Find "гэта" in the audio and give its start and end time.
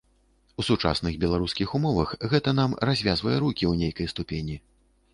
2.33-2.57